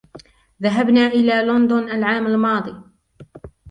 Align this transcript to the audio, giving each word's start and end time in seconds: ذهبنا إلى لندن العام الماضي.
ذهبنا 0.61 1.07
إلى 1.07 1.41
لندن 1.45 1.89
العام 1.89 2.27
الماضي. 2.27 2.75